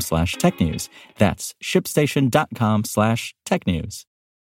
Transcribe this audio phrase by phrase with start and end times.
[0.00, 0.88] slash tech news.
[1.18, 4.06] That's shipstation.com slash tech news.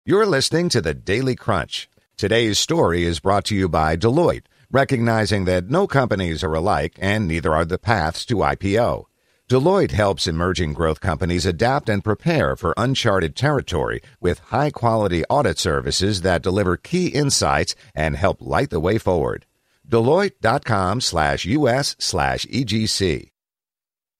[0.06, 1.88] You're listening to the Daily Crunch.
[2.16, 7.26] Today's story is brought to you by Deloitte, recognizing that no companies are alike and
[7.26, 9.06] neither are the paths to IPO.
[9.48, 15.58] Deloitte helps emerging growth companies adapt and prepare for uncharted territory with high quality audit
[15.58, 19.44] services that deliver key insights and help light the way forward.
[19.86, 23.30] Deloitte.com slash US slash EGC.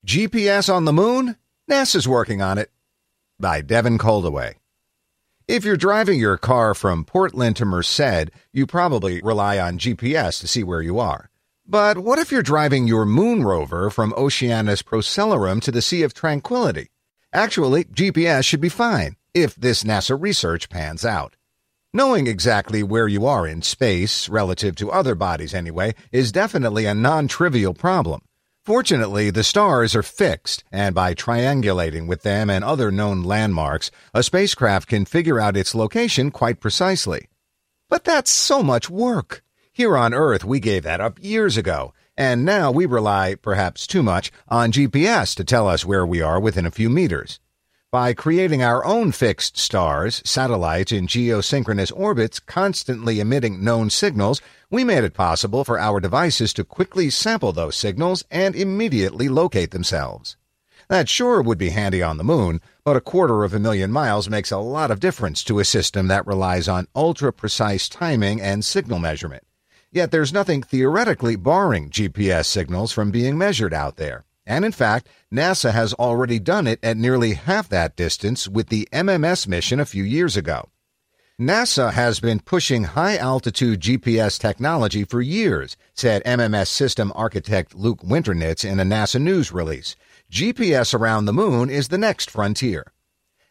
[0.05, 1.35] GPS on the moon?
[1.67, 2.69] NASA's working on it.
[3.39, 4.53] By Devin Coldewey.
[5.47, 10.47] If you're driving your car from Portland to Merced, you probably rely on GPS to
[10.47, 11.31] see where you are.
[11.65, 16.13] But what if you're driving your moon rover from Oceanus Procellarum to the Sea of
[16.13, 16.91] Tranquility?
[17.33, 21.35] Actually, GPS should be fine if this NASA research pans out.
[21.93, 26.93] Knowing exactly where you are in space, relative to other bodies anyway, is definitely a
[26.93, 28.21] non trivial problem.
[28.65, 34.23] Fortunately, the stars are fixed, and by triangulating with them and other known landmarks, a
[34.23, 37.29] spacecraft can figure out its location quite precisely.
[37.89, 39.43] But that's so much work.
[39.71, 44.01] Here on Earth, we gave that up years ago, and now we rely, perhaps too
[44.01, 47.39] much, on GPS to tell us where we are within a few meters.
[47.95, 54.83] By creating our own fixed stars, satellites in geosynchronous orbits constantly emitting known signals, we
[54.83, 60.35] made it possible for our devices to quickly sample those signals and immediately locate themselves.
[60.89, 64.29] That sure would be handy on the moon, but a quarter of a million miles
[64.29, 68.65] makes a lot of difference to a system that relies on ultra precise timing and
[68.65, 69.45] signal measurement.
[69.89, 74.25] Yet there's nothing theoretically barring GPS signals from being measured out there.
[74.45, 78.87] And in fact, NASA has already done it at nearly half that distance with the
[78.93, 80.69] MMS mission a few years ago.
[81.39, 88.01] NASA has been pushing high altitude GPS technology for years, said MMS system architect Luke
[88.01, 89.97] Winternitz in a NASA news release.
[90.31, 92.85] GPS around the moon is the next frontier.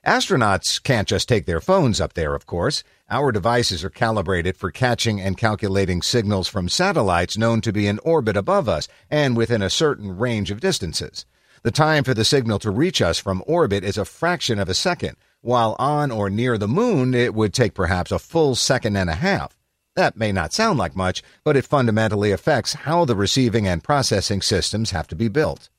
[0.06, 2.84] Astronauts can't just take their phones up there, of course.
[3.08, 7.98] Our devices are calibrated for catching and calculating signals from satellites known to be in
[8.00, 11.24] orbit above us and within a certain range of distances.
[11.62, 14.74] The time for the signal to reach us from orbit is a fraction of a
[14.74, 19.08] second, while on or near the moon it would take perhaps a full second and
[19.08, 19.56] a half.
[19.96, 24.42] That may not sound like much, but it fundamentally affects how the receiving and processing
[24.42, 25.70] systems have to be built.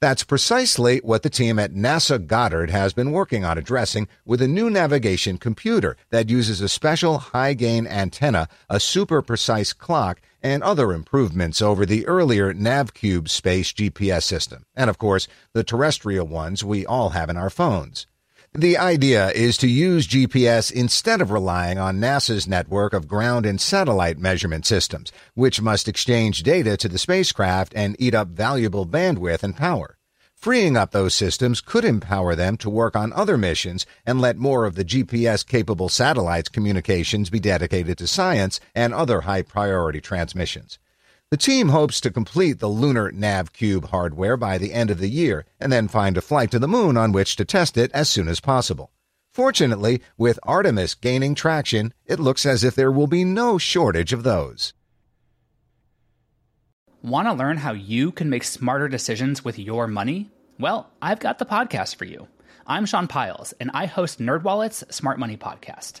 [0.00, 4.48] That's precisely what the team at NASA Goddard has been working on addressing with a
[4.48, 10.62] new navigation computer that uses a special high gain antenna, a super precise clock, and
[10.62, 16.62] other improvements over the earlier NavCube space GPS system, and of course, the terrestrial ones
[16.62, 18.06] we all have in our phones.
[18.56, 23.60] The idea is to use GPS instead of relying on NASA's network of ground and
[23.60, 29.42] satellite measurement systems, which must exchange data to the spacecraft and eat up valuable bandwidth
[29.42, 29.98] and power.
[30.36, 34.66] Freeing up those systems could empower them to work on other missions and let more
[34.66, 40.78] of the GPS capable satellites' communications be dedicated to science and other high priority transmissions.
[41.34, 45.46] The team hopes to complete the lunar NavCube hardware by the end of the year
[45.58, 48.28] and then find a flight to the moon on which to test it as soon
[48.28, 48.92] as possible.
[49.32, 54.22] Fortunately, with Artemis gaining traction, it looks as if there will be no shortage of
[54.22, 54.74] those.
[57.02, 60.30] Want to learn how you can make smarter decisions with your money?
[60.60, 62.28] Well, I've got the podcast for you.
[62.64, 66.00] I'm Sean Pyles, and I host NerdWallet's Smart Money Podcast.